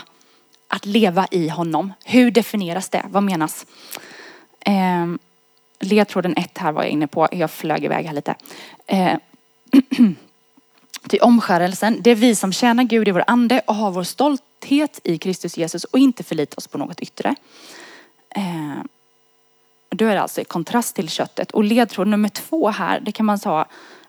[0.68, 1.94] att leva i honom?
[2.06, 3.06] Hur definieras det?
[3.10, 3.66] Vad menas?
[4.60, 5.08] Eh,
[5.80, 7.28] ledtråden ett här var jag inne på.
[7.32, 8.36] Jag flög iväg här lite.
[8.86, 9.18] Eh,
[11.08, 15.00] till omskärelsen, det är vi som tjänar Gud i vår ande och har vår stolthet
[15.04, 17.36] i Kristus Jesus och inte förlitar oss på något yttre.
[18.30, 18.84] Eh,
[19.90, 21.52] då är det alltså i kontrast till köttet.
[21.52, 23.66] Och ledtråd nummer två här, det kan man säga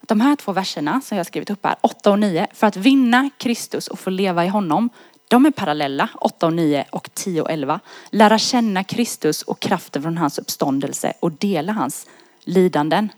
[0.07, 3.31] de här två verserna som jag skrivit upp här, 8 och 9, för att vinna
[3.37, 4.91] Kristus och få leva i honom,
[5.29, 7.81] de är parallella, 8 och 9 och 10 och 11.
[8.11, 12.07] Lära känna Kristus och kraften från hans uppståndelse och dela hans
[12.41, 13.13] lidanden.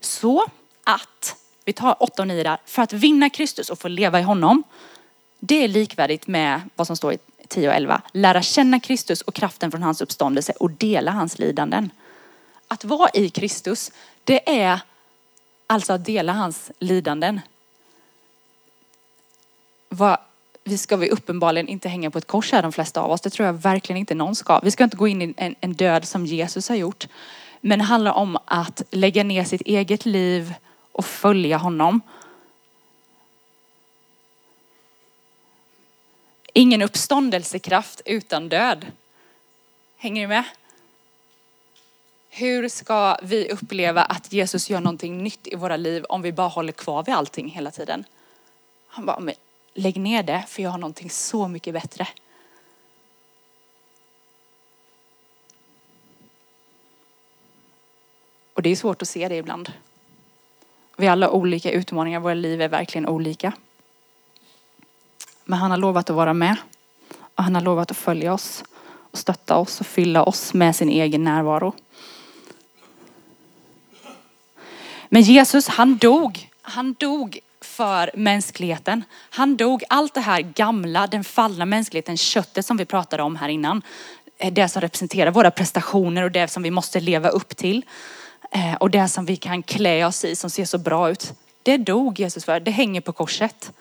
[0.00, 0.46] Så
[0.84, 4.22] att, vi tar 8 och 9 där, för att vinna Kristus och få leva i
[4.22, 4.62] honom,
[5.40, 8.02] det är likvärdigt med vad som står i 10 och 11.
[8.12, 11.90] Lära känna Kristus och kraften från hans uppståndelse och dela hans lidanden.
[12.68, 13.92] Att vara i Kristus,
[14.24, 14.80] det är
[15.70, 17.40] alltså att dela hans lidanden.
[19.88, 20.18] Vad
[20.64, 23.20] vi ska vi uppenbarligen inte hänga på ett kors här de flesta av oss.
[23.20, 24.60] Det tror jag verkligen inte någon ska.
[24.60, 27.06] Vi ska inte gå in i en, en död som Jesus har gjort.
[27.60, 30.54] Men det handlar om att lägga ner sitt eget liv
[30.92, 32.00] och följa honom.
[36.52, 38.86] Ingen uppståndelsekraft utan död.
[39.96, 40.44] Hänger ni med?
[42.32, 46.48] Hur ska vi uppleva att Jesus gör någonting nytt i våra liv om vi bara
[46.48, 48.04] håller kvar vid allting hela tiden?
[48.88, 49.34] Han bara, men
[49.74, 52.08] lägg ner det för jag har någonting så mycket bättre.
[58.54, 59.72] Och det är svårt att se det ibland.
[60.96, 63.52] Vi har alla olika utmaningar, våra liv är verkligen olika.
[65.44, 66.56] Men han har lovat att vara med.
[67.34, 68.64] Och han har lovat att följa oss
[69.10, 71.74] och stötta oss och fylla oss med sin egen närvaro.
[75.12, 76.48] Men Jesus han dog.
[76.62, 79.04] Han dog för mänskligheten.
[79.30, 83.48] Han dog allt det här gamla, den fallna mänskligheten, köttet som vi pratade om här
[83.48, 83.82] innan.
[84.38, 87.84] Eh, det som representerar våra prestationer och det som vi måste leva upp till.
[88.50, 91.32] Eh, och det som vi kan klä oss i som ser så bra ut.
[91.62, 92.60] Det dog Jesus för.
[92.60, 93.72] Det hänger på korset.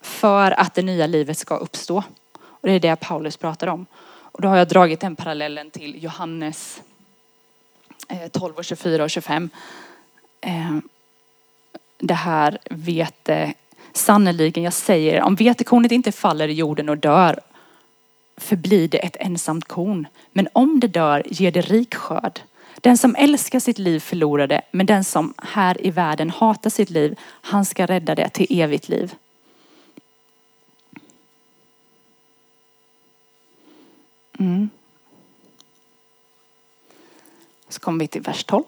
[0.00, 2.02] För att det nya livet ska uppstå.
[2.38, 3.86] Och det är det Paulus pratar om.
[4.06, 6.80] Och då har jag dragit den parallellen till Johannes
[8.08, 9.50] Eh, 12 och 24 och 25
[10.40, 10.78] eh,
[11.98, 13.54] det här vete,
[13.92, 17.40] Sannerligen, jag säger om vetekornet inte faller i jorden och dör
[18.36, 20.06] förblir det ett ensamt korn.
[20.32, 22.40] Men om det dör ger det rik skörd.
[22.80, 26.90] Den som älskar sitt liv förlorar det, men den som här i världen hatar sitt
[26.90, 29.14] liv, han ska rädda det till evigt liv.
[34.38, 34.70] Mm.
[37.68, 38.64] Så kommer vi till vers 12.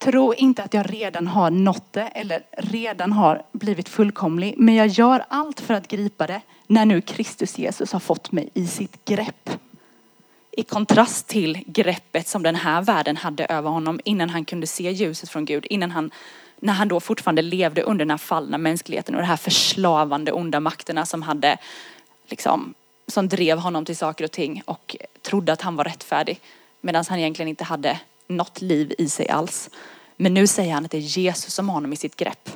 [0.00, 4.54] Tro inte att jag redan har nått det eller redan har blivit fullkomlig.
[4.58, 8.50] Men jag gör allt för att gripa det när nu Kristus Jesus har fått mig
[8.54, 9.50] i sitt grepp.
[10.52, 14.90] i kontrast till greppet som den här världen hade över honom innan han kunde se
[14.90, 16.10] ljuset från Gud, innan han,
[16.56, 20.60] när han då fortfarande levde under den här fallna mänskligheten och de här förslavande onda
[20.60, 21.58] makterna som hade
[22.26, 22.74] liksom,
[23.06, 26.40] som drev honom till saker och ting och trodde att han var rättfärdig
[26.80, 29.70] medan han egentligen inte hade något liv i sig alls.
[30.16, 32.50] Men nu säger han att det är Jesus som har honom i sitt grepp.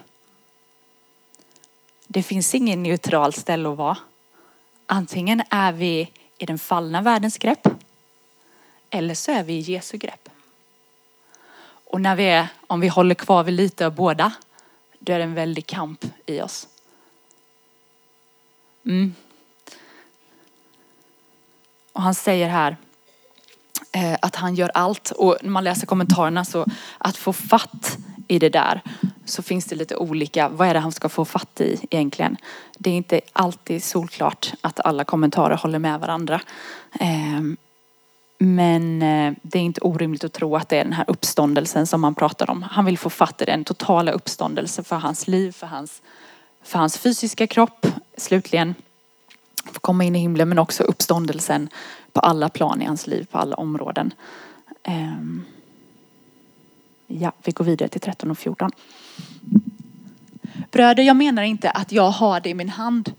[2.07, 3.99] Det finns ingen neutral ställe att vara.
[4.87, 7.69] Antingen är vi i den fallna världens grepp
[8.91, 10.29] eller så är vi i Jesu grepp.
[11.85, 14.33] Och när vi är, om vi håller kvar vid lite av båda,
[14.99, 16.69] då är det en väldig kamp i oss.
[18.85, 19.15] Mm.
[21.93, 22.77] Och han säger här
[23.95, 25.11] Eh, att han gör allt.
[25.11, 26.67] Och när man läser kommentarerna så
[26.99, 28.81] att få fatt i det där
[29.25, 32.37] så finns det lite olika, vad är det han ska få fatt i egentligen?
[32.79, 36.41] Det är inte alltid solklart att alla kommentarer håller med varandra.
[37.01, 37.57] Ehm,
[38.39, 42.01] men eh, det är inte orimligt att tro att det är den här uppståndelsen som
[42.01, 42.63] man pratar om.
[42.63, 46.03] Han vill få fatt i den totala uppståndelsen för hans liv, för hans,
[46.63, 48.75] för hans fysiska kropp, slutligen
[49.73, 51.69] få komma in i himlen men också uppståndelsen
[52.15, 54.15] på alla plan i hans liv, på alla områden.
[54.83, 55.45] Ehm.
[57.07, 58.71] Ja, vi går vidare till 13 och 14.
[60.71, 63.13] Bröder, jag menar inte att jag har det i min hand.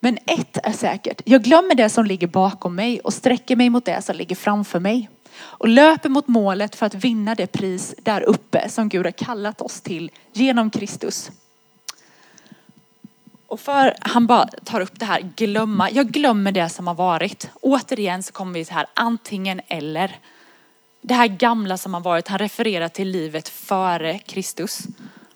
[0.00, 1.22] Men ett är säkert.
[1.24, 4.80] Jag glömmer det som ligger bakom mig och sträcker mig mot det som ligger framför
[4.80, 5.10] mig.
[5.40, 9.60] Och löper mot målet för att vinna det pris där uppe som Gud har kallat
[9.60, 11.30] oss till genom Kristus.
[13.48, 15.90] Och för han bara tar upp det här glömma.
[15.90, 17.50] Jag glömmer det som har varit.
[17.60, 20.16] Återigen så kommer vi så här antingen eller.
[21.00, 22.28] Det här gamla som har varit.
[22.28, 24.82] Han refererar till livet före Kristus.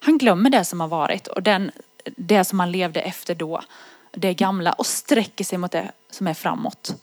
[0.00, 1.70] Han glömmer det som har varit och den,
[2.16, 3.62] det som han levde efter då.
[4.10, 6.94] Det gamla och sträcker sig mot det som är framåt.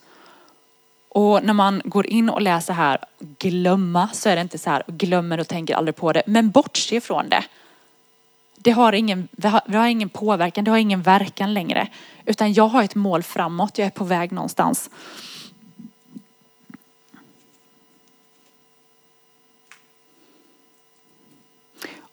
[1.09, 4.83] Och när man går in och läser här, glömma, så är det inte så här,
[4.87, 7.43] glömmer och tänker aldrig på det, men bortse från det
[8.61, 11.87] det har ingen, det har, det har ingen påverkan, det har ingen verkan längre.
[12.25, 14.89] Utan jag har ett mål framåt, jag är på väg någonstans.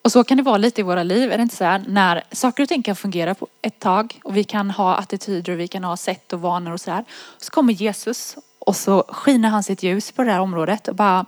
[0.02, 1.84] Och så kan det vara lite i våra liv, är det inte så här?
[1.88, 5.60] När saker och ting kan fungera på ett tag och vi kan ha attityder och
[5.60, 7.04] vi kan ha sätt och vanor och så här.
[7.38, 11.26] Så kommer Jesus och så skiner han sitt ljus på det här området och bara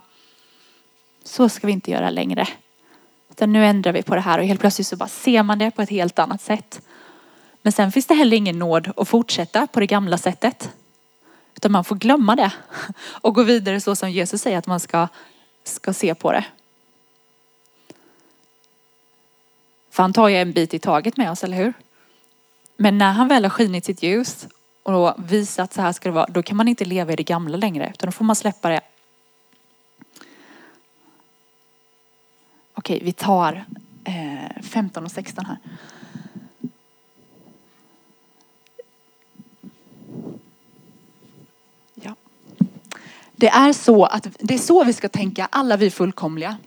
[1.23, 2.47] så ska vi inte göra längre.
[3.39, 5.71] Utan nu ändrar vi på det här och helt plötsligt så bara ser man det
[5.71, 6.81] på ett helt annat sätt.
[7.61, 10.69] Men sen finns det heller ingen nåd att fortsätta på det gamla sättet.
[11.55, 12.51] Utan man får glömma det
[13.21, 15.07] och gå vidare så som Jesus säger att man ska,
[15.63, 16.45] ska se på det.
[19.91, 21.73] För han tar ju en bit i taget med oss, eller hur?
[22.77, 24.47] Men när han väl har skinit sitt ljus
[24.83, 27.57] och visat så här ska det vara, då kan man inte leva i det gamla
[27.57, 27.91] längre.
[27.93, 28.81] Utan då får man släppa det
[32.79, 33.65] Okej, vi tar
[34.03, 35.57] eh, 15 och 16 här.
[41.93, 42.15] Ja.
[43.35, 46.57] Det är så att det är så vi ska tänka, alla vi fullkomliga.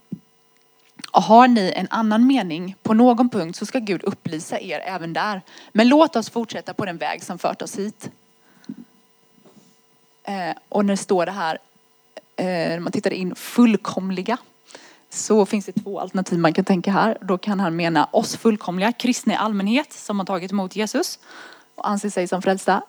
[1.13, 5.13] Och har ni en annan mening på någon punkt så ska Gud upplysa er även
[5.13, 5.43] där.
[5.73, 8.11] Men låt oss fortsätta på den väg som fört oss hit.
[10.25, 11.59] Eh, och när det står det här,
[12.37, 14.39] eh, när man tittar in fullkomliga
[15.13, 17.19] så finns det två alternativ man kan tänka här.
[17.21, 21.19] Då kan han mena oss fullkomliga kristna i allmänhet som har tagit emot Jesus
[21.75, 22.83] och anser sig som frälsta.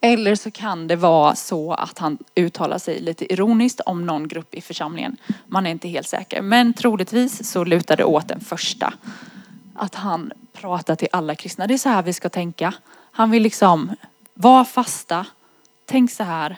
[0.00, 4.54] Eller så kan det vara så att han uttalar sig lite ironiskt om någon grupp
[4.54, 5.16] i församlingen.
[5.46, 6.42] Man är inte helt säker.
[6.42, 8.94] Men troligtvis så lutar det åt den första.
[9.74, 11.66] Att han pratar till alla kristna.
[11.66, 12.74] Det är så här vi ska tänka.
[13.12, 13.90] Han vill liksom
[14.34, 15.26] vara fasta.
[15.84, 16.56] Tänk så här.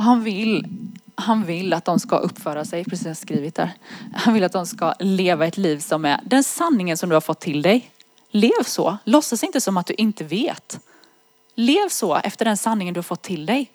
[0.00, 0.66] Han vill,
[1.14, 3.72] han vill att de ska uppföra sig, precis som jag skrivit där.
[4.14, 7.20] Han vill att de ska leva ett liv som är den sanningen som du har
[7.20, 7.90] fått till dig.
[8.30, 8.98] Lev så.
[9.04, 10.80] Låtsas inte som att du inte vet.
[11.54, 13.70] Lev så efter den sanningen du har fått till dig.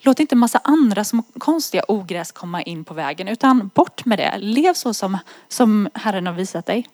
[0.00, 4.38] Låt inte massa andra små konstiga ogräs komma in på vägen utan bort med det.
[4.38, 5.18] Lev så som,
[5.48, 6.88] som Herren har visat dig.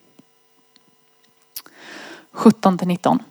[2.32, 3.22] 17 till 19.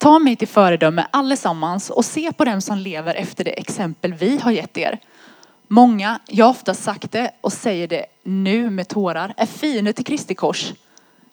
[0.00, 4.38] Ta mig till föredöme allesammans och se på dem som lever efter det exempel vi
[4.38, 4.98] har gett er.
[5.68, 10.04] Många, jag har ofta sagt det och säger det nu med tårar, är fiender till
[10.04, 10.72] Kristi kors.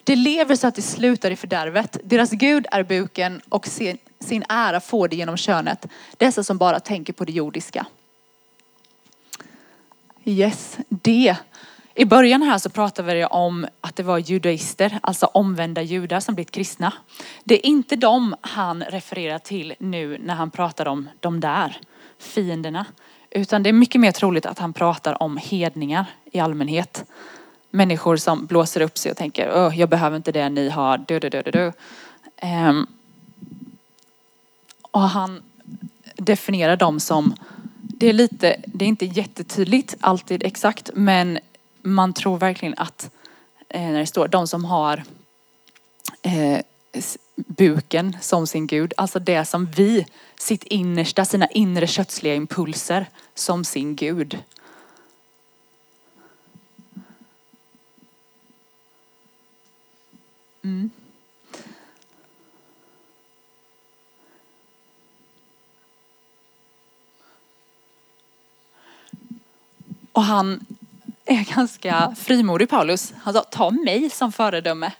[0.03, 1.97] De lever så att de slutar i fördärvet.
[2.03, 5.86] Deras Gud är buken och sin, sin ära får de genom könet.
[6.18, 7.86] Dessa som bara tänker på det jordiska.
[10.26, 11.36] Yes, det
[11.99, 16.35] i början här så pratade vi om att det var judaister, alltså omvända judar som
[16.35, 16.93] blivit kristna.
[17.43, 21.77] Det är inte dem han refererar till nu när han pratar om de där
[22.19, 22.85] fienderna.
[23.29, 27.05] Utan det är mycket mer troligt att han pratar om hedningar i allmänhet.
[27.69, 30.97] Människor som blåser upp sig och tänker, Åh, jag behöver inte det ni har.
[30.97, 31.71] Du, du, du, du, du.
[32.47, 32.87] Um,
[34.81, 35.43] och han
[36.15, 37.33] definierar dem som,
[37.81, 41.39] det är lite, det är inte jättetydligt alltid exakt, men
[41.88, 43.11] man tror verkligen att
[43.69, 45.03] eh, när det står de som har
[46.21, 46.61] eh,
[47.35, 53.63] buken som sin gud, alltså det som vi, sitt innersta, sina inre kötsliga impulser som
[53.65, 54.39] sin gud.
[60.63, 60.89] Mm.
[70.11, 70.65] Och han
[71.28, 73.13] är ganska frimodig Paulus.
[73.21, 74.91] Han sa, ta mig som föredöme.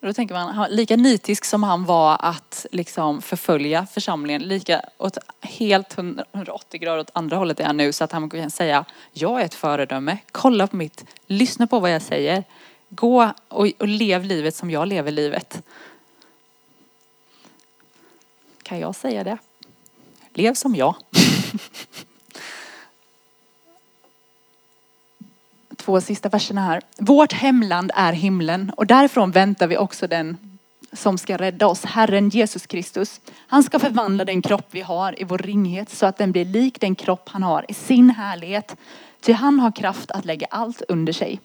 [0.00, 5.18] Och då tänker man, lika nitisk som han var att liksom förfölja församlingen, lika åt
[5.40, 9.40] helt 180 grader åt andra hållet är han nu så att han kan säga, jag
[9.40, 12.44] är ett föredöme, kolla på mitt, lyssna på vad jag säger,
[12.88, 15.62] gå och, och lev livet som jag lever livet.
[18.62, 19.38] Kan jag säga det?
[20.34, 20.94] Lev som jag.
[25.84, 26.80] två sista verserna här.
[26.98, 30.36] Vårt hemland är himlen och därifrån väntar vi också den
[30.92, 33.20] som ska rädda oss, Herren Jesus Kristus.
[33.46, 36.80] Han ska förvandla den kropp vi har i vår ringhet så att den blir lik
[36.80, 38.76] den kropp han har i sin härlighet.
[39.20, 41.40] Ty han har kraft att lägga allt under sig.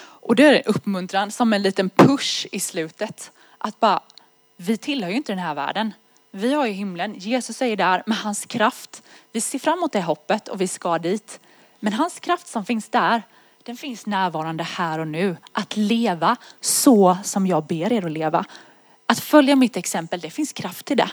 [0.00, 3.30] Och det är en uppmuntran som en liten push i slutet.
[3.58, 4.00] Att bara,
[4.56, 5.92] vi tillhör ju inte den här världen.
[6.30, 9.02] Vi har ju himlen, Jesus är ju där med hans kraft.
[9.32, 11.40] Vi ser fram emot det hoppet och vi ska dit.
[11.80, 13.22] Men hans kraft som finns där,
[13.62, 15.36] den finns närvarande här och nu.
[15.52, 18.44] Att leva så som jag ber er att leva.
[19.06, 21.10] Att följa mitt exempel, det finns kraft i det.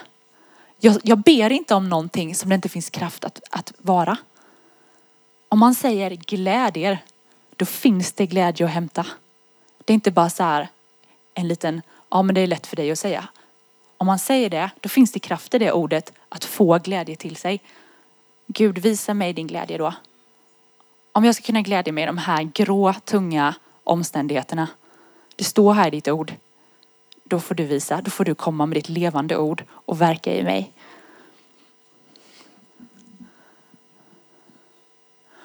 [0.80, 4.16] Jag, jag ber inte om någonting som det inte finns kraft att, att vara.
[5.48, 6.98] Om man säger glädjer,
[7.56, 9.06] då finns det glädje att hämta.
[9.84, 10.68] Det är inte bara så här
[11.34, 13.28] en liten, ja men det är lätt för dig att säga.
[13.96, 17.36] Om man säger det, då finns det kraft i det ordet att få glädje till
[17.36, 17.60] sig.
[18.46, 19.94] Gud visa mig din glädje då
[21.18, 23.54] om jag ska kunna glädja mig i de här grå, tunga
[23.84, 24.68] omständigheterna.
[25.36, 26.32] Det står här i ditt ord.
[27.24, 30.42] Då får du visa, då får du komma med ditt levande ord och verka i
[30.42, 30.72] mig.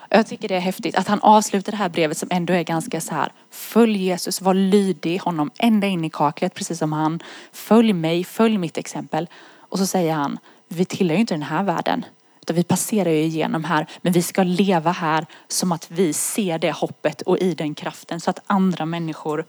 [0.09, 3.01] Jag tycker det är häftigt att han avslutar det här brevet som ändå är ganska
[3.01, 3.31] så här.
[3.49, 7.19] Följ Jesus, var lydig honom ända in i kaklet precis som han.
[7.51, 9.27] Följ mig, följ mitt exempel.
[9.55, 12.05] Och så säger han, vi tillhör ju inte den här världen.
[12.43, 16.59] Utan vi passerar ju igenom här, men vi ska leva här som att vi ser
[16.59, 19.45] det hoppet och i den kraften så att andra människor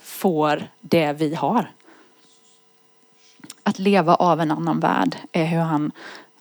[0.00, 1.72] får det vi har.
[3.62, 5.92] Att leva av en annan värld är hur han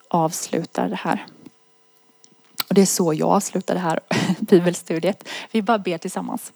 [0.08, 1.26] avslutar det här.
[2.68, 4.00] Och det är så jag avslutar det här
[4.39, 5.28] bibelstudiet.
[5.52, 6.52] Vi bara ber tillsammans.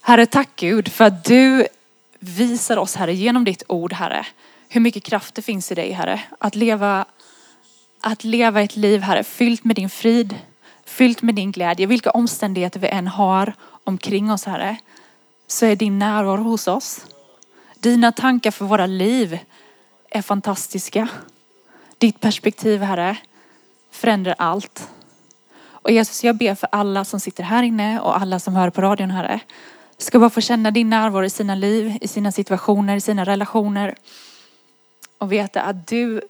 [0.00, 1.66] Herre, tack Gud för att du
[2.18, 4.26] visar oss, Herre, genom ditt ord, Herre,
[4.68, 6.20] hur mycket kraft det finns i dig, Herre.
[6.38, 7.04] Att leva
[8.02, 10.38] att leva ett liv, Herre, fyllt med din frid,
[10.84, 11.86] fyllt med din glädje.
[11.86, 14.76] Vilka omständigheter vi än har omkring oss, Herre,
[15.46, 17.06] så är din närvaro hos oss.
[17.74, 19.38] Dina tankar för våra liv
[20.10, 21.08] är fantastiska.
[21.98, 23.16] Ditt perspektiv, Herre,
[23.90, 24.88] förändrar allt.
[25.64, 28.80] Och Jesus, jag ber för alla som sitter här inne och alla som hör på
[28.80, 29.40] radion, Herre.
[29.98, 33.94] Ska bara få känna din närvaro i sina liv, i sina situationer, i sina relationer.
[35.18, 36.20] Och veta att du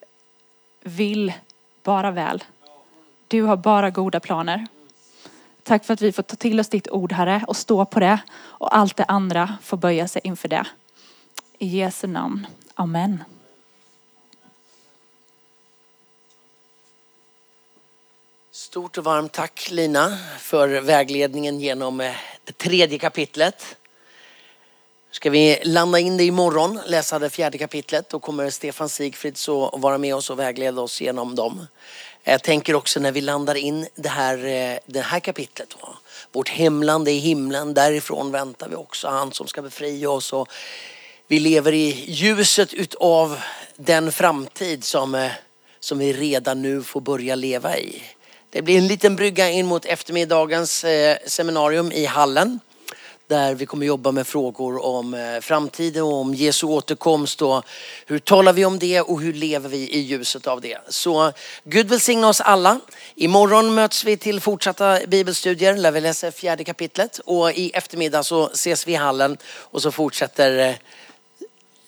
[0.85, 1.33] vill
[1.83, 2.45] bara väl.
[3.29, 4.67] Du har bara goda planer.
[5.63, 8.21] Tack för att vi får ta till oss ditt ord Herre och stå på det
[8.35, 10.67] och allt det andra får böja sig inför det.
[11.59, 12.47] I Jesu namn.
[12.75, 13.25] Amen.
[18.51, 23.77] Stort och varmt tack Lina för vägledningen genom eh, det tredje kapitlet.
[25.13, 28.09] Ska vi landa in det imorgon, läsa det fjärde kapitlet.
[28.09, 31.67] Då kommer Stefan Sigfrid att vara med oss och vägleda oss genom dem.
[32.25, 35.75] Jag tänker också när vi landar in det här, eh, det här kapitlet.
[36.33, 40.33] Vårt hemland är himlen, därifrån väntar vi också han som ska befria oss.
[40.33, 40.49] Och
[41.29, 43.41] vi lever i ljuset utav
[43.77, 45.33] den framtid som, eh,
[45.81, 48.03] som vi redan nu får börja leva i.
[48.51, 52.61] Det blir en liten brygga in mot eftermiddagens eh, seminarium i hallen
[53.33, 57.65] där vi kommer jobba med frågor om eh, framtiden och om Jesu återkomst och
[58.07, 60.79] hur talar vi om det och hur lever vi i ljuset av det.
[60.89, 61.33] Så
[61.65, 62.81] Gud välsigna oss alla.
[63.15, 68.51] Imorgon möts vi till fortsatta bibelstudier där vi läser fjärde kapitlet och i eftermiddag så
[68.51, 70.75] ses vi i hallen och så fortsätter eh,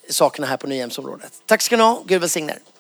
[0.09, 1.33] sakerna här på Nyhemsområdet.
[1.47, 2.03] Tack ska ni ha.
[2.07, 2.74] Gud välsigne er.